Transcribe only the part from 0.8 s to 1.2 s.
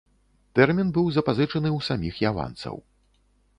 быў